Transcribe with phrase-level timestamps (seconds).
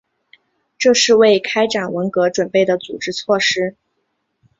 [0.79, 3.75] 这是为开展文革准备的组织措施。